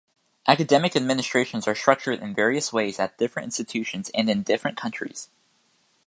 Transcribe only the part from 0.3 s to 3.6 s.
Academic administrations are structured in various ways at different